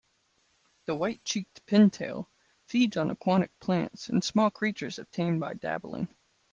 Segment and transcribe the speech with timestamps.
[0.85, 2.25] The white-cheeked pintail
[2.65, 6.07] feeds on aquatic plants and small creatures obtained by dabbling.